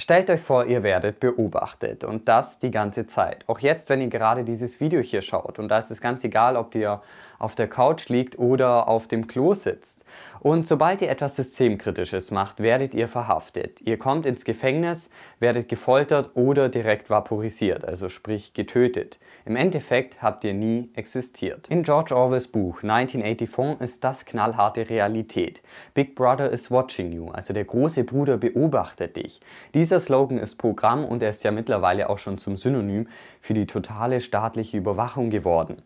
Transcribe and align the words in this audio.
Stellt 0.00 0.30
euch 0.30 0.40
vor, 0.40 0.64
ihr 0.64 0.84
werdet 0.84 1.18
beobachtet 1.18 2.04
und 2.04 2.28
das 2.28 2.60
die 2.60 2.70
ganze 2.70 3.08
Zeit. 3.08 3.42
Auch 3.48 3.58
jetzt, 3.58 3.90
wenn 3.90 4.00
ihr 4.00 4.06
gerade 4.06 4.44
dieses 4.44 4.78
Video 4.78 5.00
hier 5.00 5.22
schaut. 5.22 5.58
Und 5.58 5.70
da 5.70 5.78
ist 5.78 5.90
es 5.90 6.00
ganz 6.00 6.22
egal, 6.22 6.56
ob 6.56 6.76
ihr 6.76 7.02
auf 7.40 7.56
der 7.56 7.66
Couch 7.66 8.08
liegt 8.08 8.38
oder 8.38 8.86
auf 8.86 9.08
dem 9.08 9.26
Klo 9.26 9.54
sitzt. 9.54 10.04
Und 10.38 10.68
sobald 10.68 11.02
ihr 11.02 11.10
etwas 11.10 11.34
Systemkritisches 11.34 12.30
macht, 12.30 12.60
werdet 12.60 12.94
ihr 12.94 13.08
verhaftet. 13.08 13.80
Ihr 13.80 13.98
kommt 13.98 14.24
ins 14.24 14.44
Gefängnis, 14.44 15.10
werdet 15.40 15.68
gefoltert 15.68 16.30
oder 16.34 16.68
direkt 16.68 17.10
vaporisiert, 17.10 17.84
also 17.84 18.08
sprich 18.08 18.54
getötet. 18.54 19.18
Im 19.46 19.56
Endeffekt 19.56 20.22
habt 20.22 20.44
ihr 20.44 20.54
nie 20.54 20.90
existiert. 20.94 21.66
In 21.70 21.82
George 21.82 22.14
Orwells 22.14 22.46
Buch 22.46 22.84
1984 22.84 23.80
ist 23.80 24.04
das 24.04 24.24
knallharte 24.24 24.88
Realität. 24.88 25.60
Big 25.94 26.14
Brother 26.14 26.52
is 26.52 26.70
watching 26.70 27.10
you, 27.10 27.30
also 27.30 27.52
der 27.52 27.64
große 27.64 28.04
Bruder 28.04 28.36
beobachtet 28.36 29.16
dich. 29.16 29.40
Dies 29.74 29.87
dieser 29.88 30.00
Slogan 30.00 30.36
ist 30.36 30.56
Programm 30.56 31.02
und 31.06 31.22
er 31.22 31.30
ist 31.30 31.44
ja 31.44 31.50
mittlerweile 31.50 32.10
auch 32.10 32.18
schon 32.18 32.36
zum 32.36 32.56
Synonym 32.56 33.08
für 33.40 33.54
die 33.54 33.64
totale 33.64 34.20
staatliche 34.20 34.76
Überwachung 34.76 35.30
geworden. 35.30 35.80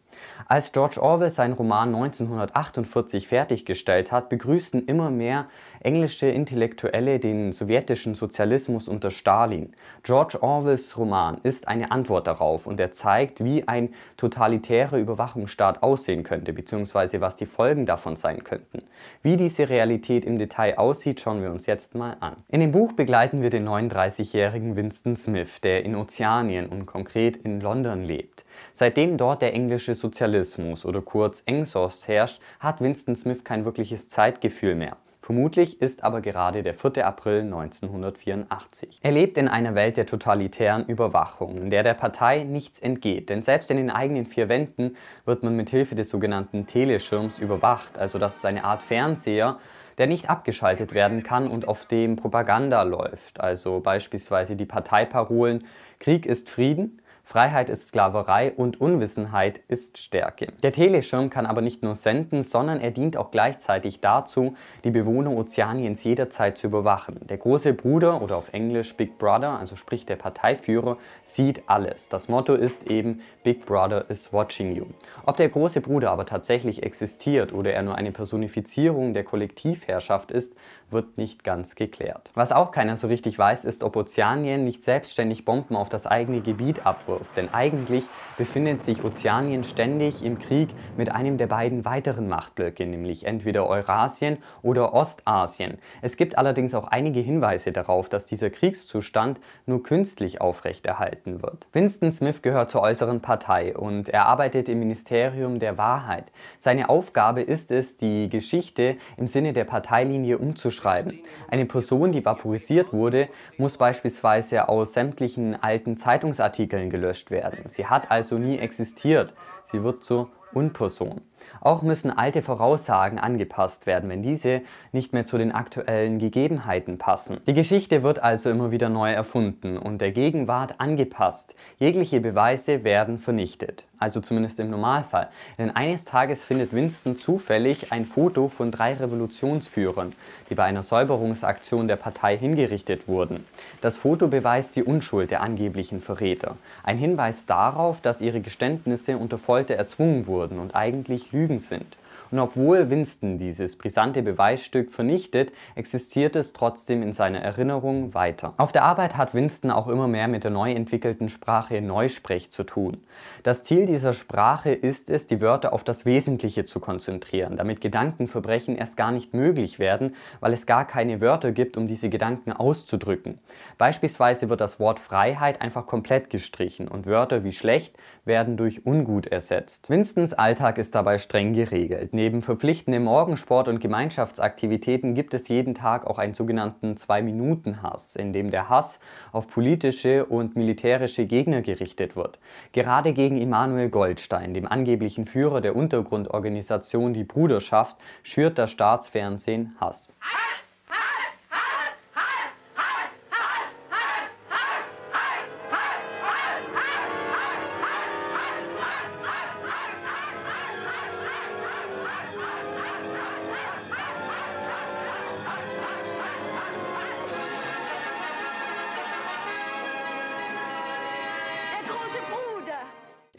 Als 0.48 0.72
George 0.72 1.00
Orwell 1.00 1.30
seinen 1.30 1.52
Roman 1.52 1.94
1948 1.94 3.28
fertiggestellt 3.28 4.10
hat, 4.10 4.28
begrüßten 4.28 4.86
immer 4.86 5.10
mehr 5.10 5.46
englische 5.80 6.26
Intellektuelle 6.26 7.20
den 7.20 7.52
sowjetischen 7.52 8.16
Sozialismus 8.16 8.88
unter 8.88 9.12
Stalin. 9.12 9.72
George 10.02 10.42
Orwells 10.42 10.98
Roman 10.98 11.38
ist 11.44 11.68
eine 11.68 11.92
Antwort 11.92 12.26
darauf 12.26 12.66
und 12.66 12.80
er 12.80 12.90
zeigt, 12.90 13.44
wie 13.44 13.68
ein 13.68 13.90
totalitärer 14.16 14.98
Überwachungsstaat 14.98 15.82
aussehen 15.82 16.24
könnte, 16.24 16.52
beziehungsweise 16.52 17.20
was 17.20 17.36
die 17.36 17.46
Folgen 17.46 17.86
davon 17.86 18.16
sein 18.16 18.42
könnten. 18.42 18.82
Wie 19.22 19.36
diese 19.36 19.68
Realität 19.68 20.24
im 20.24 20.38
Detail 20.38 20.76
aussieht, 20.78 21.20
schauen 21.20 21.40
wir 21.40 21.52
uns 21.52 21.66
jetzt 21.66 21.94
mal 21.94 22.16
an. 22.18 22.36
In 22.50 22.60
dem 22.60 22.72
Buch 22.72 22.92
begleiten 22.92 23.42
wir 23.42 23.50
den 23.50 23.64
neuen 23.64 23.88
39-jährigen 23.92 24.76
Winston 24.76 25.16
Smith, 25.16 25.60
der 25.62 25.84
in 25.84 25.94
Ozeanien 25.94 26.66
und 26.66 26.86
konkret 26.86 27.36
in 27.36 27.60
London 27.60 28.04
lebt. 28.04 28.44
Seitdem 28.72 29.18
dort 29.18 29.42
der 29.42 29.54
englische 29.54 29.94
Sozialismus 29.94 30.84
oder 30.84 31.00
kurz 31.00 31.42
Engsos 31.46 32.08
herrscht, 32.08 32.40
hat 32.60 32.80
Winston 32.80 33.16
Smith 33.16 33.44
kein 33.44 33.64
wirkliches 33.64 34.08
Zeitgefühl 34.08 34.74
mehr. 34.74 34.96
Vermutlich 35.24 35.80
ist 35.80 36.02
aber 36.02 36.20
gerade 36.20 36.64
der 36.64 36.74
4. 36.74 37.06
April 37.06 37.42
1984. 37.42 38.98
Er 39.02 39.12
lebt 39.12 39.38
in 39.38 39.46
einer 39.46 39.76
Welt 39.76 39.96
der 39.96 40.04
totalitären 40.04 40.84
Überwachung, 40.86 41.58
in 41.58 41.70
der 41.70 41.84
der 41.84 41.94
Partei 41.94 42.42
nichts 42.42 42.80
entgeht, 42.80 43.30
denn 43.30 43.40
selbst 43.40 43.70
in 43.70 43.76
den 43.76 43.88
eigenen 43.88 44.26
vier 44.26 44.48
Wänden 44.48 44.96
wird 45.24 45.44
man 45.44 45.54
mit 45.54 45.70
Hilfe 45.70 45.94
des 45.94 46.08
sogenannten 46.08 46.66
Teleschirms 46.66 47.38
überwacht, 47.38 47.98
also 47.98 48.18
das 48.18 48.38
ist 48.38 48.46
eine 48.46 48.64
Art 48.64 48.82
Fernseher, 48.82 49.58
der 49.98 50.06
nicht 50.06 50.30
abgeschaltet 50.30 50.94
werden 50.94 51.22
kann 51.22 51.48
und 51.48 51.68
auf 51.68 51.86
dem 51.86 52.16
Propaganda 52.16 52.82
läuft, 52.82 53.40
also 53.40 53.80
beispielsweise 53.80 54.56
die 54.56 54.66
Parteiparolen 54.66 55.66
Krieg 55.98 56.26
ist 56.26 56.50
Frieden, 56.50 57.00
Freiheit 57.24 57.70
ist 57.70 57.86
Sklaverei 57.86 58.52
und 58.52 58.80
Unwissenheit 58.80 59.60
ist 59.68 59.96
Stärke. 59.96 60.48
Der 60.62 60.72
Teleschirm 60.72 61.30
kann 61.30 61.46
aber 61.46 61.62
nicht 61.62 61.82
nur 61.82 61.94
senden, 61.94 62.42
sondern 62.42 62.80
er 62.80 62.90
dient 62.90 63.16
auch 63.16 63.30
gleichzeitig 63.30 64.00
dazu, 64.00 64.54
die 64.84 64.90
Bewohner 64.90 65.30
Ozeaniens 65.30 66.02
jederzeit 66.04 66.58
zu 66.58 66.66
überwachen. 66.66 67.20
Der 67.28 67.38
große 67.38 67.74
Bruder 67.74 68.20
oder 68.22 68.36
auf 68.36 68.52
Englisch 68.52 68.96
Big 68.96 69.18
Brother, 69.18 69.58
also 69.58 69.76
sprich 69.76 70.04
der 70.04 70.16
Parteiführer, 70.16 70.98
sieht 71.22 71.62
alles. 71.68 72.08
Das 72.08 72.28
Motto 72.28 72.54
ist 72.54 72.90
eben 72.90 73.20
Big 73.44 73.66
Brother 73.66 74.10
is 74.10 74.32
watching 74.32 74.74
you. 74.74 74.86
Ob 75.24 75.36
der 75.36 75.48
große 75.48 75.80
Bruder 75.80 76.10
aber 76.10 76.26
tatsächlich 76.26 76.82
existiert 76.82 77.52
oder 77.52 77.72
er 77.72 77.82
nur 77.82 77.94
eine 77.94 78.10
Personifizierung 78.10 79.14
der 79.14 79.24
Kollektivherrschaft 79.24 80.32
ist, 80.32 80.54
wird 80.90 81.16
nicht 81.16 81.44
ganz 81.44 81.76
geklärt. 81.76 82.30
Was 82.34 82.52
auch 82.52 82.72
keiner 82.72 82.96
so 82.96 83.06
richtig 83.06 83.38
weiß, 83.38 83.64
ist, 83.64 83.84
ob 83.84 83.96
Ozeanien 83.96 84.64
nicht 84.64 84.82
selbstständig 84.82 85.44
Bomben 85.44 85.76
auf 85.76 85.88
das 85.88 86.06
eigene 86.06 86.40
Gebiet 86.40 86.84
abwirft 86.84 87.11
Vorwurf, 87.12 87.32
denn 87.32 87.52
eigentlich 87.52 88.04
befindet 88.36 88.82
sich 88.82 89.04
Ozeanien 89.04 89.64
ständig 89.64 90.24
im 90.24 90.38
Krieg 90.38 90.70
mit 90.96 91.12
einem 91.12 91.36
der 91.36 91.46
beiden 91.46 91.84
weiteren 91.84 92.28
Machtblöcke, 92.28 92.86
nämlich 92.86 93.26
entweder 93.26 93.66
Eurasien 93.66 94.38
oder 94.62 94.94
Ostasien. 94.94 95.78
Es 96.00 96.16
gibt 96.16 96.38
allerdings 96.38 96.74
auch 96.74 96.86
einige 96.86 97.20
Hinweise 97.20 97.72
darauf, 97.72 98.08
dass 98.08 98.26
dieser 98.26 98.50
Kriegszustand 98.50 99.40
nur 99.66 99.82
künstlich 99.82 100.40
aufrechterhalten 100.40 101.42
wird. 101.42 101.66
Winston 101.72 102.10
Smith 102.10 102.42
gehört 102.42 102.70
zur 102.70 102.82
äußeren 102.82 103.20
Partei 103.20 103.76
und 103.76 104.08
er 104.08 104.26
arbeitet 104.26 104.68
im 104.68 104.78
Ministerium 104.78 105.58
der 105.58 105.78
Wahrheit. 105.78 106.32
Seine 106.58 106.88
Aufgabe 106.88 107.42
ist 107.42 107.70
es, 107.70 107.96
die 107.96 108.28
Geschichte 108.28 108.96
im 109.16 109.26
Sinne 109.26 109.52
der 109.52 109.64
Parteilinie 109.64 110.38
umzuschreiben. 110.38 111.20
Eine 111.48 111.66
Person, 111.66 112.12
die 112.12 112.24
vaporisiert 112.24 112.92
wurde, 112.92 113.28
muss 113.58 113.76
beispielsweise 113.76 114.68
aus 114.68 114.94
sämtlichen 114.94 115.60
alten 115.62 115.96
Zeitungsartikeln 115.96 116.90
gelöst 116.90 117.01
gelöscht 117.02 117.30
werden. 117.30 117.68
Sie 117.68 117.86
hat 117.86 118.10
also 118.10 118.38
nie 118.38 118.58
existiert. 118.58 119.34
Sie 119.64 119.82
wird 119.82 120.04
zur 120.04 120.30
Unperson. 120.54 121.20
Auch 121.60 121.82
müssen 121.82 122.10
alte 122.10 122.42
Voraussagen 122.42 123.18
angepasst 123.18 123.86
werden, 123.86 124.08
wenn 124.10 124.22
diese 124.22 124.62
nicht 124.92 125.12
mehr 125.12 125.24
zu 125.24 125.38
den 125.38 125.52
aktuellen 125.52 126.18
Gegebenheiten 126.18 126.98
passen. 126.98 127.40
Die 127.46 127.54
Geschichte 127.54 128.02
wird 128.02 128.22
also 128.22 128.50
immer 128.50 128.70
wieder 128.70 128.88
neu 128.88 129.12
erfunden 129.12 129.76
und 129.76 130.00
der 130.00 130.12
Gegenwart 130.12 130.80
angepasst. 130.80 131.54
Jegliche 131.78 132.20
Beweise 132.20 132.84
werden 132.84 133.18
vernichtet 133.18 133.86
also 134.02 134.20
zumindest 134.20 134.58
im 134.58 134.68
Normalfall. 134.68 135.28
Denn 135.58 135.70
eines 135.70 136.04
Tages 136.04 136.44
findet 136.44 136.72
Winston 136.72 137.18
zufällig 137.18 137.92
ein 137.92 138.04
Foto 138.04 138.48
von 138.48 138.70
drei 138.70 138.94
Revolutionsführern, 138.94 140.12
die 140.50 140.54
bei 140.54 140.64
einer 140.64 140.82
Säuberungsaktion 140.82 141.86
der 141.86 141.96
Partei 141.96 142.36
hingerichtet 142.36 143.06
wurden. 143.06 143.46
Das 143.80 143.96
Foto 143.96 144.26
beweist 144.26 144.74
die 144.74 144.82
Unschuld 144.82 145.30
der 145.30 145.40
angeblichen 145.40 146.00
Verräter. 146.00 146.56
Ein 146.82 146.98
Hinweis 146.98 147.46
darauf, 147.46 148.00
dass 148.00 148.20
ihre 148.20 148.40
Geständnisse 148.40 149.16
unter 149.16 149.38
Folter 149.38 149.74
erzwungen 149.74 150.26
wurden 150.26 150.41
und 150.58 150.74
eigentlich 150.74 151.32
Lügen 151.32 151.58
sind. 151.58 151.96
Und 152.30 152.38
obwohl 152.38 152.90
Winston 152.90 153.38
dieses 153.38 153.76
brisante 153.76 154.22
Beweisstück 154.22 154.90
vernichtet, 154.90 155.52
existiert 155.74 156.36
es 156.36 156.52
trotzdem 156.52 157.02
in 157.02 157.12
seiner 157.12 157.40
Erinnerung 157.40 158.14
weiter. 158.14 158.54
Auf 158.56 158.72
der 158.72 158.84
Arbeit 158.84 159.16
hat 159.16 159.34
Winston 159.34 159.70
auch 159.70 159.88
immer 159.88 160.08
mehr 160.08 160.28
mit 160.28 160.44
der 160.44 160.50
neu 160.50 160.72
entwickelten 160.72 161.28
Sprache 161.28 161.80
Neusprech 161.80 162.50
zu 162.50 162.64
tun. 162.64 163.02
Das 163.42 163.64
Ziel 163.64 163.86
dieser 163.86 164.12
Sprache 164.12 164.70
ist 164.70 165.10
es, 165.10 165.26
die 165.26 165.40
Wörter 165.40 165.72
auf 165.72 165.84
das 165.84 166.06
Wesentliche 166.06 166.64
zu 166.64 166.80
konzentrieren, 166.80 167.56
damit 167.56 167.80
Gedankenverbrechen 167.80 168.76
erst 168.76 168.96
gar 168.96 169.12
nicht 169.12 169.34
möglich 169.34 169.78
werden, 169.78 170.14
weil 170.40 170.52
es 170.52 170.66
gar 170.66 170.86
keine 170.86 171.20
Wörter 171.20 171.52
gibt, 171.52 171.76
um 171.76 171.86
diese 171.86 172.08
Gedanken 172.08 172.52
auszudrücken. 172.52 173.38
Beispielsweise 173.78 174.48
wird 174.48 174.60
das 174.60 174.78
Wort 174.80 175.00
Freiheit 175.00 175.60
einfach 175.60 175.86
komplett 175.86 176.30
gestrichen 176.30 176.88
und 176.88 177.06
Wörter 177.06 177.44
wie 177.44 177.52
schlecht 177.52 177.96
werden 178.24 178.56
durch 178.56 178.86
ungut 178.86 179.26
ersetzt. 179.26 179.90
Winstons 179.90 180.32
Alltag 180.34 180.78
ist 180.78 180.94
dabei 180.94 181.18
streng 181.18 181.52
geregelt. 181.52 182.11
Neben 182.14 182.42
verpflichtendem 182.42 183.04
Morgensport 183.04 183.68
und 183.68 183.80
Gemeinschaftsaktivitäten 183.80 185.14
gibt 185.14 185.32
es 185.32 185.48
jeden 185.48 185.74
Tag 185.74 186.06
auch 186.06 186.18
einen 186.18 186.34
sogenannten 186.34 186.98
Zwei-Minuten-Hass, 186.98 188.16
in 188.16 188.34
dem 188.34 188.50
der 188.50 188.68
Hass 188.68 189.00
auf 189.32 189.48
politische 189.48 190.26
und 190.26 190.54
militärische 190.54 191.24
Gegner 191.24 191.62
gerichtet 191.62 192.14
wird. 192.14 192.38
Gerade 192.72 193.14
gegen 193.14 193.38
Immanuel 193.38 193.88
Goldstein, 193.88 194.52
dem 194.52 194.68
angeblichen 194.68 195.24
Führer 195.24 195.62
der 195.62 195.74
Untergrundorganisation 195.74 197.14
Die 197.14 197.24
Bruderschaft, 197.24 197.96
schürt 198.22 198.58
das 198.58 198.70
Staatsfernsehen 198.72 199.74
Hass. 199.80 200.14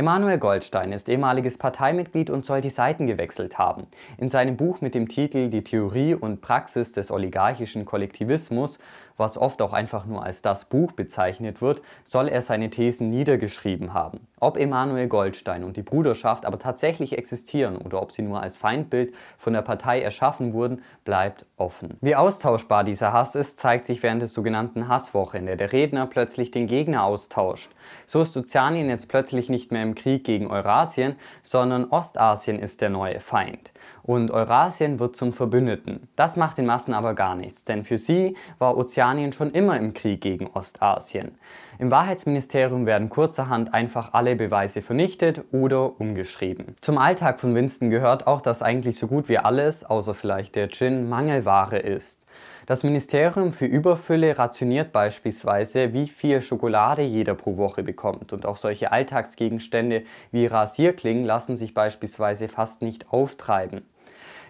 Emanuel 0.03 0.37
Goldstein 0.37 0.91
ist 0.91 1.07
ehemaliges 1.07 1.57
Parteimitglied 1.57 2.29
und 2.29 2.43
soll 2.43 2.59
die 2.59 2.69
Seiten 2.69 3.07
gewechselt 3.07 3.57
haben. 3.57 3.87
In 4.17 4.27
seinem 4.27 4.57
Buch 4.57 4.81
mit 4.81 4.95
dem 4.95 5.07
Titel 5.07 5.47
Die 5.47 5.63
Theorie 5.63 6.13
und 6.13 6.41
Praxis 6.41 6.91
des 6.91 7.09
oligarchischen 7.09 7.85
Kollektivismus, 7.85 8.79
was 9.17 9.37
oft 9.37 9.61
auch 9.61 9.73
einfach 9.73 10.05
nur 10.05 10.23
als 10.23 10.41
das 10.41 10.65
Buch 10.65 10.91
bezeichnet 10.91 11.61
wird, 11.61 11.81
soll 12.03 12.27
er 12.27 12.41
seine 12.41 12.69
Thesen 12.69 13.09
niedergeschrieben 13.09 13.93
haben. 13.93 14.27
Ob 14.39 14.57
Emanuel 14.57 15.07
Goldstein 15.07 15.63
und 15.63 15.77
die 15.77 15.83
Bruderschaft 15.83 16.45
aber 16.45 16.59
tatsächlich 16.59 17.17
existieren 17.17 17.77
oder 17.77 18.01
ob 18.01 18.11
sie 18.11 18.23
nur 18.23 18.41
als 18.41 18.57
Feindbild 18.57 19.13
von 19.37 19.53
der 19.53 19.61
Partei 19.61 20.01
erschaffen 20.01 20.51
wurden, 20.51 20.81
bleibt 21.05 21.45
offen. 21.55 21.97
Wie 22.01 22.15
austauschbar 22.15 22.83
dieser 22.83 23.13
Hass 23.13 23.35
ist, 23.35 23.59
zeigt 23.59 23.85
sich 23.85 24.03
während 24.03 24.21
des 24.21 24.33
sogenannten 24.33 24.89
Hasswoche, 24.89 25.37
in 25.37 25.45
der 25.45 25.55
der 25.55 25.71
Redner 25.71 26.07
plötzlich 26.07 26.51
den 26.51 26.67
Gegner 26.67 27.03
austauscht. 27.05 27.71
So 28.05 28.21
ist 28.21 28.35
Ozeanien 28.35 28.89
jetzt 28.89 29.07
plötzlich 29.07 29.49
nicht 29.49 29.71
mehr 29.71 29.83
im 29.83 29.95
Krieg 29.95 30.25
gegen 30.25 30.47
Eurasien, 30.47 31.15
sondern 31.41 31.85
Ostasien 31.89 32.59
ist 32.59 32.81
der 32.81 32.89
neue 32.89 33.21
Feind. 33.21 33.71
Und 34.01 34.31
Eurasien 34.31 34.99
wird 34.99 35.15
zum 35.15 35.31
Verbündeten. 35.31 36.09
Das 36.17 36.35
macht 36.35 36.57
den 36.57 36.65
Massen 36.65 36.93
aber 36.93 37.13
gar 37.13 37.35
nichts, 37.35 37.63
denn 37.63 37.85
für 37.85 37.97
sie 37.97 38.35
war 38.59 38.77
Ozeanien 38.77 39.02
Ozeanien 39.03 39.33
schon 39.33 39.51
immer 39.51 39.75
im 39.75 39.93
Krieg 39.93 40.21
gegen 40.21 40.49
Ostasien. 40.53 41.37
Im 41.77 41.91
Wahrheitsministerium 41.91 42.85
werden 42.85 43.09
kurzerhand 43.09 43.73
einfach 43.73 44.13
alle 44.13 44.37
Beweise 44.37 44.81
vernichtet 44.81 45.41
oder 45.51 45.99
umgeschrieben. 45.99 46.77
Zum 46.79 46.97
Alltag 46.97 47.41
von 47.41 47.53
Winston 47.53 47.89
gehört 47.89 48.27
auch, 48.27 48.39
dass 48.39 48.61
eigentlich 48.61 48.97
so 48.97 49.07
gut 49.07 49.27
wie 49.27 49.39
alles, 49.39 49.83
außer 49.83 50.13
vielleicht 50.13 50.55
der 50.55 50.69
Gin, 50.69 51.09
Mangelware 51.09 51.79
ist. 51.79 52.25
Das 52.65 52.83
Ministerium 52.83 53.51
für 53.51 53.65
Überfülle 53.65 54.37
rationiert 54.37 54.93
beispielsweise, 54.93 55.91
wie 55.91 56.07
viel 56.07 56.41
Schokolade 56.41 57.01
jeder 57.01 57.35
pro 57.35 57.57
Woche 57.57 57.83
bekommt. 57.83 58.31
Und 58.31 58.45
auch 58.45 58.55
solche 58.55 58.93
Alltagsgegenstände 58.93 60.03
wie 60.31 60.45
Rasierklingen 60.45 61.25
lassen 61.25 61.57
sich 61.57 61.73
beispielsweise 61.73 62.47
fast 62.47 62.81
nicht 62.81 63.11
auftreiben. 63.11 63.81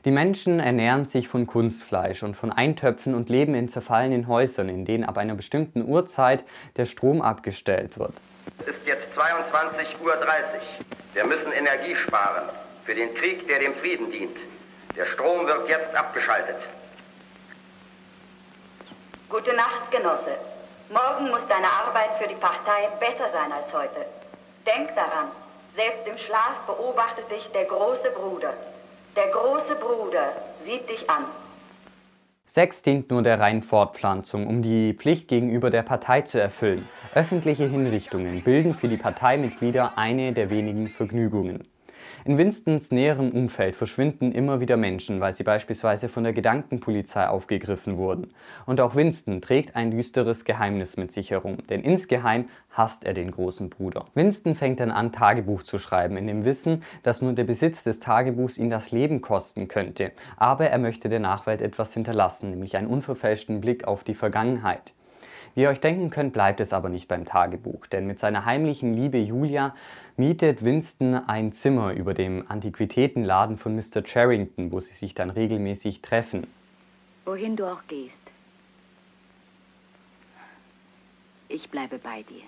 Die 0.06 0.12
Menschen 0.12 0.60
ernähren 0.60 1.06
sich 1.06 1.30
von 1.30 1.48
Kunstfleisch 1.48 2.24
und 2.24 2.36
von 2.36 2.52
Eintöpfen 2.52 3.16
und 3.16 3.30
leben 3.30 3.56
in 3.56 3.70
zerfallenen 3.70 4.28
Häusern, 4.28 4.68
in 4.68 4.84
denen 4.84 5.06
ab 5.06 5.18
einer 5.18 5.36
bestimmten 5.36 5.82
Uhrzeit 5.82 6.44
der 6.76 6.84
Strom 6.84 7.22
abgestellt 7.22 7.98
wird. 7.98 8.14
Es 8.60 8.68
ist 8.68 8.86
jetzt 8.86 9.18
22.30 9.18 10.04
Uhr. 10.04 10.14
Wir 11.14 11.24
müssen 11.24 11.54
Energie 11.54 11.96
sparen 11.96 12.50
für 12.84 12.94
den 12.94 13.14
Krieg, 13.14 13.48
der 13.48 13.60
dem 13.60 13.74
Frieden 13.76 14.12
dient. 14.12 14.36
Der 14.98 15.06
Strom 15.06 15.48
wird 15.48 15.70
jetzt 15.70 15.96
abgeschaltet. 15.96 16.68
Gute 19.30 19.54
Nacht, 19.56 19.90
Genosse. 19.90 20.36
Morgen 20.90 21.30
muss 21.30 21.48
deine 21.48 21.72
Arbeit 21.72 22.12
für 22.20 22.28
die 22.28 22.36
Partei 22.36 22.90
besser 23.00 23.32
sein 23.32 23.54
als 23.54 23.72
heute. 23.72 24.06
Denk 24.68 24.94
daran, 24.96 25.32
selbst 25.76 26.06
im 26.06 26.18
Schlaf 26.18 26.66
beobachtet 26.68 27.32
dich 27.32 27.50
der 27.54 27.64
große 27.66 28.12
Bruder. 28.12 28.54
Der 29.16 29.28
große 29.28 29.76
Bruder 29.76 30.34
sieht 30.66 30.90
dich 30.90 31.08
an. 31.08 31.26
Sex 32.48 32.82
dient 32.82 33.12
nur 33.12 33.22
der 33.22 33.40
reinen 33.40 33.62
Fortpflanzung, 33.62 34.48
um 34.48 34.64
die 34.64 34.94
Pflicht 34.94 35.28
gegenüber 35.28 35.70
der 35.70 35.84
Partei 35.84 36.22
zu 36.22 36.42
erfüllen. 36.42 36.88
Öffentliche 37.14 37.68
Hinrichtungen 37.68 38.44
bilden 38.44 38.74
für 38.74 38.88
die 38.88 38.98
Parteimitglieder 38.98 39.98
eine 40.00 40.34
der 40.34 40.50
wenigen 40.50 40.90
Vergnügungen. 40.90 41.68
In 42.26 42.38
Winstons 42.38 42.92
näherem 42.92 43.30
Umfeld 43.32 43.76
verschwinden 43.76 44.32
immer 44.32 44.60
wieder 44.60 44.78
Menschen, 44.78 45.22
weil 45.22 45.34
sie 45.34 45.44
beispielsweise 45.44 46.10
von 46.10 46.24
der 46.24 46.34
Gedankenpolizei 46.34 47.28
aufgegriffen 47.28 47.98
wurden. 47.98 48.34
Und 48.66 48.82
auch 48.82 48.96
Winston 48.96 49.42
trägt 49.42 49.76
ein 49.76 49.92
düsteres 49.92 50.46
Geheimnis 50.46 50.98
mit 50.98 51.12
sich 51.12 51.32
herum, 51.32 51.58
denn 51.70 51.82
insgeheim 51.82 52.46
hasst 52.72 53.06
er 53.06 53.14
den 53.14 53.32
großen 53.32 53.70
Bruder. 53.70 54.06
Winston 54.14 54.56
fängt 54.56 54.80
dann 54.80 54.92
an, 54.92 55.12
Tagebuch 55.12 55.64
zu 55.64 55.78
schreiben, 55.78 56.18
in 56.18 56.28
dem 56.28 56.46
Wissen, 56.46 56.84
dass 57.04 57.22
nur 57.22 57.34
der 57.34 57.44
Besitz 57.44 57.84
des 57.84 58.00
Tagebuchs 58.00 58.58
ihn 58.58 58.70
das 58.70 58.92
Leben 58.92 59.22
kosten 59.22 59.68
könnte. 59.68 60.12
Aber 60.38 60.70
er 60.70 60.78
möchte 60.78 61.10
der 61.10 61.20
Nachwelt 61.20 61.62
etwas 61.62 61.94
hinterlassen, 61.94 62.50
nämlich 62.50 62.78
einen 62.78 62.88
unverfälschten 62.88 63.62
Blick 63.62 63.86
auf 63.86 64.04
die 64.04 64.14
Vergangenheit. 64.14 64.94
Wie 65.56 65.62
ihr 65.62 65.70
euch 65.70 65.80
denken 65.80 66.10
könnt, 66.10 66.34
bleibt 66.34 66.60
es 66.60 66.74
aber 66.74 66.90
nicht 66.90 67.08
beim 67.08 67.26
Tagebuch, 67.26 67.86
denn 67.86 68.08
mit 68.08 68.18
seiner 68.18 68.46
heimlichen 68.46 68.96
Liebe 68.96 69.20
Julia 69.20 69.76
mietet 70.18 70.64
Winston 70.64 71.14
ein 71.14 71.54
Zimmer 71.54 71.94
über 71.94 72.16
dem 72.16 72.50
Antiquitätenladen 72.50 73.58
von 73.58 73.76
Mr. 73.76 74.04
Charrington, 74.04 74.72
wo 74.72 74.80
sie 74.80 74.94
sich 74.94 75.14
dann 75.14 75.30
regelmäßig 75.30 76.02
treffen. 76.02 76.48
Wohin 77.26 77.56
du 77.56 77.72
auch 77.72 77.84
gehst, 77.88 78.22
ich 81.50 81.70
bleibe 81.70 82.00
bei 82.00 82.24
dir. 82.24 82.44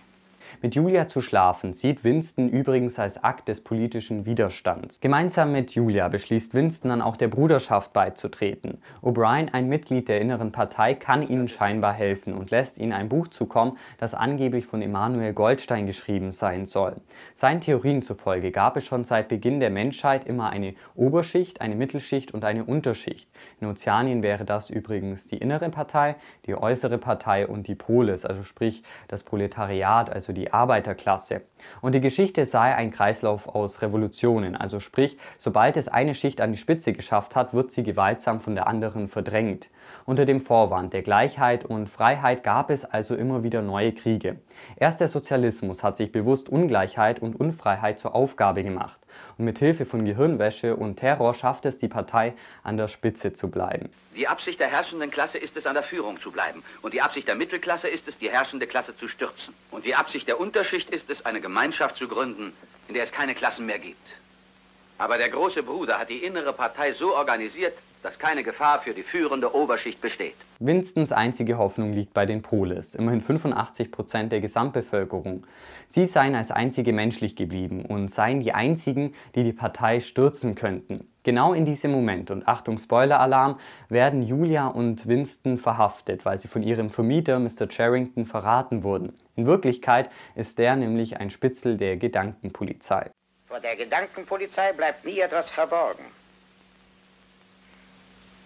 Mit 0.62 0.76
Julia 0.76 1.08
zu 1.08 1.22
schlafen 1.22 1.74
sieht 1.74 2.04
Winston 2.04 2.50
übrigens 2.50 3.00
als 3.00 3.24
Akt 3.24 3.48
des 3.48 3.62
politischen 3.62 4.26
Widerstands. 4.26 5.00
Gemeinsam 5.00 5.52
mit 5.52 5.76
Julia 5.76 6.08
beschließt 6.08 6.54
Winston 6.54 6.90
dann 6.90 7.02
auch 7.02 7.18
der 7.18 7.28
Bruderschaft 7.28 7.94
beizutreten. 7.94 8.80
O'Brien, 9.02 9.54
ein 9.54 9.68
Mitglied 9.68 10.08
der 10.08 10.22
inneren 10.22 10.52
Partei, 10.52 10.94
kann 10.94 11.28
ihnen 11.28 11.48
scheinbar 11.48 11.94
helfen 11.94 12.34
und 12.34 12.52
lässt 12.52 12.78
ihnen 12.78 12.94
ein 12.94 13.10
Buch 13.10 13.28
zukommen, 13.28 13.78
das 13.98 14.14
angeblich 14.14 14.66
von 14.66 14.82
Emanuel 14.82 15.34
Goldstein 15.34 15.86
geschrieben 15.86 16.32
sein 16.32 16.66
soll. 16.66 16.98
Seinen 17.34 17.62
Theorien 17.62 18.02
zufolge 18.02 18.52
gab 18.52 18.78
es 18.78 18.86
schon 18.86 19.06
seit 19.06 19.28
Beginn 19.28 19.60
der 19.60 19.70
Menschheit 19.70 20.26
immer 20.26 20.50
eine 20.50 20.76
Oberschicht, 20.96 21.62
eine 21.62 21.76
Mittelschicht 21.76 22.34
und 22.34 22.46
eine 22.46 22.64
Unterschicht. 22.64 23.30
In 23.60 23.68
Ozeanien 23.68 24.24
wäre 24.24 24.46
das 24.46 24.70
übrigens 24.70 25.28
die 25.28 25.38
innere 25.38 25.70
Partei, 25.70 26.16
die 26.46 26.56
äußere 26.56 26.98
Partei 26.98 27.48
und 27.48 27.68
die 27.68 27.76
Proles, 27.76 28.26
also 28.26 28.44
sprich 28.44 28.84
das 29.08 29.24
Proletariat, 29.24 30.10
also 30.10 30.34
die 30.36 30.54
Arbeiterklasse. 30.54 31.42
Und 31.82 31.96
die 31.96 32.02
Geschichte 32.02 32.46
sei 32.46 32.76
ein 32.76 32.92
Kreislauf 32.92 33.48
aus 33.48 33.82
Revolutionen, 33.82 34.56
also 34.56 34.80
sprich, 34.80 35.18
sobald 35.40 35.78
es 35.78 35.88
eine 35.88 36.14
Schicht 36.14 36.42
an 36.42 36.52
die 36.52 36.58
Spitze 36.60 36.94
geschafft 36.94 37.36
hat, 37.36 37.54
wird 37.54 37.72
sie 37.72 37.82
gewaltsam 37.82 38.40
von 38.40 38.54
der 38.54 38.68
anderen 38.68 39.08
verdrängt. 39.08 39.72
Unter 40.06 40.26
dem 40.26 40.42
Vorwand 40.42 40.94
der 40.94 41.02
Gleichheit 41.02 41.66
und 41.66 41.90
Freiheit 41.90 42.44
gab 42.44 42.70
es 42.70 42.86
also 42.86 43.16
immer 43.16 43.44
wieder 43.44 43.62
neue 43.62 43.94
Kriege. 43.94 44.38
Erst 44.76 45.02
der 45.02 45.08
Sozialismus 45.08 45.84
hat 45.84 45.98
sich 45.98 46.12
bewusst 46.12 46.50
Ungleichheit 46.50 47.20
und 47.20 47.40
Unfreiheit 47.40 47.98
zur 47.98 48.14
Aufgabe 48.14 48.64
gemacht. 48.64 49.00
Und 49.38 49.46
mit 49.46 49.60
Hilfe 49.60 49.86
von 49.86 50.06
Gehirnwäsche 50.06 50.76
und 50.76 50.98
Terror 50.98 51.34
schafft 51.34 51.66
es 51.66 51.78
die 51.78 51.88
Partei, 51.88 52.34
an 52.64 52.78
der 52.78 52.88
Spitze 52.88 53.34
zu 53.34 53.50
bleiben. 53.50 53.90
Die 54.16 54.30
Absicht 54.30 54.62
der 54.62 54.68
herrschenden 54.68 55.12
Klasse 55.12 55.38
ist 55.38 55.58
es, 55.58 55.66
an 55.66 55.74
der 55.74 55.84
Führung 55.84 56.22
zu 56.22 56.32
bleiben. 56.32 56.64
Und 56.82 56.94
die 56.94 57.02
Absicht 57.02 57.28
der 57.28 57.36
Mittelklasse 57.36 57.90
ist 57.90 58.08
es, 58.08 58.18
die 58.18 58.30
herrschende 58.30 58.66
Klasse 58.66 58.96
zu 58.96 59.10
stürzen. 59.10 59.54
Und 59.72 59.86
die 59.86 59.94
Absicht 59.94 60.25
der 60.28 60.40
Unterschicht 60.40 60.90
ist 60.90 61.10
es, 61.10 61.26
eine 61.26 61.42
Gemeinschaft 61.42 61.98
zu 61.98 62.08
gründen, 62.08 62.54
in 62.88 62.94
der 62.94 63.04
es 63.04 63.12
keine 63.12 63.36
Klassen 63.36 63.66
mehr 63.66 63.80
gibt. 63.80 64.14
Aber 64.98 65.18
der 65.18 65.30
große 65.30 65.64
Bruder 65.64 66.00
hat 66.00 66.10
die 66.10 66.24
innere 66.24 66.54
Partei 66.54 66.94
so 66.94 67.16
organisiert, 67.16 67.74
dass 68.06 68.20
keine 68.20 68.44
Gefahr 68.44 68.80
für 68.80 68.94
die 68.94 69.02
führende 69.02 69.54
Oberschicht 69.56 70.00
besteht. 70.00 70.36
Winstons 70.60 71.12
einzige 71.12 71.58
Hoffnung 71.58 71.92
liegt 71.92 72.14
bei 72.14 72.28
den 72.28 72.44
Polis, 72.44 72.94
immerhin 72.94 73.20
85 73.20 73.92
Prozent 73.92 74.32
der 74.32 74.42
Gesamtbevölkerung. 74.42 75.46
Sie 75.88 76.06
seien 76.06 76.36
als 76.36 76.52
einzige 76.52 76.94
menschlich 76.94 77.36
geblieben 77.36 77.84
und 77.84 78.10
seien 78.10 78.42
die 78.42 78.54
einzigen, 78.54 79.16
die 79.34 79.44
die 79.44 79.54
Partei 79.54 80.00
stürzen 80.00 80.54
könnten. 80.54 81.08
Genau 81.24 81.54
in 81.54 81.66
diesem 81.66 81.92
Moment, 81.92 82.30
und 82.30 82.48
Achtung 82.48 82.78
Spoiler-Alarm, 82.78 83.58
werden 83.90 84.22
Julia 84.22 84.68
und 84.68 85.08
Winston 85.08 85.58
verhaftet, 85.58 86.24
weil 86.26 86.38
sie 86.38 86.48
von 86.48 86.62
ihrem 86.62 86.92
Vermieter 86.92 87.40
Mr. 87.40 87.68
Charrington 87.68 88.28
verraten 88.28 88.84
wurden. 88.84 89.14
In 89.36 89.46
Wirklichkeit 89.46 90.10
ist 90.36 90.60
der 90.60 90.76
nämlich 90.76 91.18
ein 91.18 91.30
Spitzel 91.30 91.78
der 91.78 91.98
Gedankenpolizei. 91.98 93.12
Vor 93.48 93.60
der 93.60 93.76
Gedankenpolizei 93.76 94.74
bleibt 94.74 95.06
nie 95.06 95.20
etwas 95.20 95.50
verborgen 95.50 96.06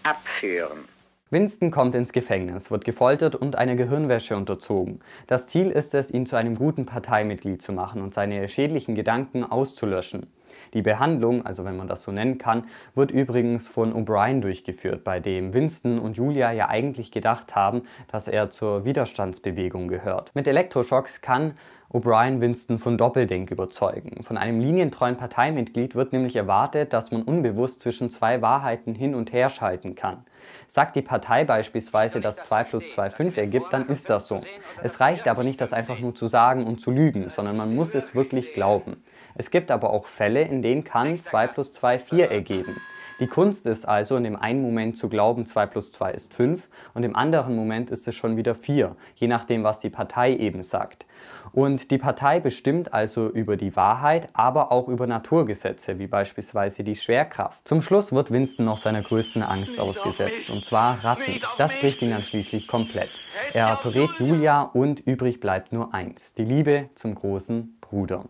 abführen. 0.03 0.87
Winston 1.31 1.69
kommt 1.69 1.93
ins 1.93 2.11
Gefängnis, 2.11 2.71
wird 2.71 2.85
gefoltert 2.85 3.35
und 3.35 3.55
einer 3.55 3.75
Gehirnwäsche 3.75 4.35
unterzogen. 4.35 4.97
Das 5.27 5.45
Ziel 5.45 5.67
ist 5.67 5.93
es, 5.93 6.09
ihn 6.09 6.25
zu 6.25 6.35
einem 6.35 6.55
guten 6.55 6.87
Parteimitglied 6.87 7.61
zu 7.61 7.71
machen 7.71 8.01
und 8.01 8.15
seine 8.15 8.47
schädlichen 8.47 8.95
Gedanken 8.95 9.43
auszulöschen. 9.43 10.25
Die 10.73 10.81
Behandlung, 10.81 11.45
also 11.45 11.65
wenn 11.65 11.77
man 11.77 11.87
das 11.87 12.01
so 12.01 12.11
nennen 12.11 12.39
kann, 12.39 12.63
wird 12.95 13.11
übrigens 13.11 13.67
von 13.67 13.93
O'Brien 13.93 14.41
durchgeführt, 14.41 15.03
bei 15.03 15.19
dem 15.19 15.53
Winston 15.53 15.99
und 15.99 16.17
Julia 16.17 16.51
ja 16.51 16.67
eigentlich 16.67 17.11
gedacht 17.11 17.55
haben, 17.55 17.83
dass 18.11 18.27
er 18.27 18.49
zur 18.49 18.83
Widerstandsbewegung 18.83 19.87
gehört. 19.87 20.31
Mit 20.33 20.47
Elektroschocks 20.47 21.21
kann 21.21 21.53
O'Brien 21.91 22.39
Winston 22.39 22.77
von 22.77 22.97
Doppeldenk 22.97 23.49
überzeugen. 23.49 24.23
Von 24.23 24.37
einem 24.37 24.59
linientreuen 24.59 25.17
Parteimitglied 25.17 25.95
wird 25.95 26.13
nämlich 26.13 26.35
erwartet, 26.35 26.93
dass 26.93 27.11
man 27.11 27.23
unbewusst 27.23 27.79
zwischen 27.79 28.09
zwei 28.09 28.41
Wahrheiten 28.41 28.93
hin 28.93 29.15
und 29.15 29.33
her 29.33 29.49
schalten 29.49 29.95
kann. 29.95 30.23
Sagt 30.67 30.95
die 30.95 31.01
Partei 31.01 31.45
beispielsweise, 31.45 32.19
dass 32.19 32.37
2 32.37 32.63
plus 32.65 32.91
2 32.91 33.09
5 33.09 33.37
ergibt, 33.37 33.73
dann 33.73 33.87
ist 33.87 34.09
das 34.09 34.27
so. 34.27 34.43
Es 34.83 34.99
reicht 34.99 35.27
aber 35.27 35.43
nicht, 35.43 35.61
das 35.61 35.73
einfach 35.73 35.99
nur 35.99 36.15
zu 36.15 36.27
sagen 36.27 36.65
und 36.65 36.79
zu 36.79 36.91
lügen, 36.91 37.29
sondern 37.29 37.57
man 37.57 37.75
muss 37.75 37.95
es 37.95 38.15
wirklich 38.15 38.53
glauben. 38.53 39.03
Es 39.35 39.51
gibt 39.51 39.71
aber 39.71 39.91
auch 39.91 40.05
Fälle, 40.05 40.41
in 40.41 40.61
denen 40.61 40.83
kann 40.83 41.19
2 41.19 41.47
plus 41.47 41.73
2 41.73 41.99
4 41.99 42.31
ergeben. 42.31 42.81
Die 43.19 43.27
Kunst 43.27 43.65
ist 43.65 43.85
also, 43.85 44.15
in 44.15 44.23
dem 44.23 44.37
einen 44.37 44.61
Moment 44.61 44.95
zu 44.95 45.09
glauben, 45.09 45.45
2 45.45 45.65
plus 45.65 45.91
2 45.91 46.11
ist 46.11 46.33
5 46.33 46.69
und 46.93 47.03
im 47.03 47.15
anderen 47.15 47.53
Moment 47.55 47.89
ist 47.89 48.07
es 48.07 48.15
schon 48.15 48.37
wieder 48.37 48.55
4, 48.55 48.95
je 49.15 49.27
nachdem, 49.27 49.63
was 49.63 49.79
die 49.79 49.89
Partei 49.89 50.35
eben 50.35 50.63
sagt. 50.63 51.05
Und 51.51 51.91
die 51.91 51.97
Partei 51.97 52.39
bestimmt 52.39 52.93
also 52.93 53.27
über 53.29 53.57
die 53.57 53.75
Wahrheit, 53.75 54.29
aber 54.33 54.71
auch 54.71 54.87
über 54.87 55.05
Naturgesetze, 55.05 55.99
wie 55.99 56.07
beispielsweise 56.07 56.83
die 56.83 56.95
Schwerkraft. 56.95 57.67
Zum 57.67 57.81
Schluss 57.81 58.13
wird 58.13 58.31
Winston 58.31 58.65
noch 58.65 58.77
seiner 58.77 59.01
größten 59.01 59.43
Angst 59.43 59.79
ausgesetzt, 59.81 60.49
und 60.49 60.63
zwar 60.63 61.03
Ratten. 61.03 61.41
Das 61.57 61.77
bricht 61.77 62.01
ihn 62.01 62.11
dann 62.11 62.23
schließlich 62.23 62.67
komplett. 62.67 63.09
Er 63.53 63.75
verrät 63.77 64.11
Julia 64.19 64.61
und 64.61 65.01
übrig 65.01 65.41
bleibt 65.41 65.73
nur 65.73 65.93
eins, 65.93 66.35
die 66.35 66.45
Liebe 66.45 66.89
zum 66.95 67.15
großen 67.15 67.77
Bruder. 67.81 68.25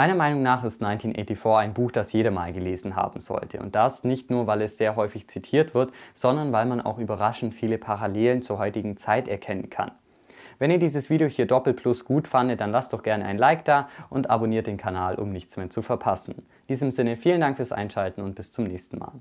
Meiner 0.00 0.14
Meinung 0.14 0.42
nach 0.42 0.64
ist 0.64 0.82
1984 0.82 1.58
ein 1.58 1.74
Buch, 1.74 1.92
das 1.92 2.14
jeder 2.14 2.30
mal 2.30 2.54
gelesen 2.54 2.96
haben 2.96 3.20
sollte. 3.20 3.60
Und 3.60 3.74
das 3.74 4.02
nicht 4.02 4.30
nur, 4.30 4.46
weil 4.46 4.62
es 4.62 4.78
sehr 4.78 4.96
häufig 4.96 5.28
zitiert 5.28 5.74
wird, 5.74 5.92
sondern 6.14 6.52
weil 6.52 6.64
man 6.64 6.80
auch 6.80 6.96
überraschend 6.96 7.54
viele 7.54 7.76
Parallelen 7.76 8.40
zur 8.40 8.58
heutigen 8.58 8.96
Zeit 8.96 9.28
erkennen 9.28 9.68
kann. 9.68 9.90
Wenn 10.58 10.70
ihr 10.70 10.78
dieses 10.78 11.10
Video 11.10 11.28
hier 11.28 11.44
doppelt 11.44 11.76
plus 11.76 12.06
gut 12.06 12.28
fandet, 12.28 12.62
dann 12.62 12.70
lasst 12.70 12.94
doch 12.94 13.02
gerne 13.02 13.26
ein 13.26 13.36
Like 13.36 13.66
da 13.66 13.88
und 14.08 14.30
abonniert 14.30 14.68
den 14.68 14.78
Kanal, 14.78 15.16
um 15.16 15.32
nichts 15.32 15.58
mehr 15.58 15.68
zu 15.68 15.82
verpassen. 15.82 16.32
In 16.32 16.66
diesem 16.70 16.90
Sinne 16.90 17.18
vielen 17.18 17.42
Dank 17.42 17.58
fürs 17.58 17.70
Einschalten 17.70 18.22
und 18.22 18.34
bis 18.34 18.52
zum 18.52 18.64
nächsten 18.64 18.96
Mal. 18.96 19.20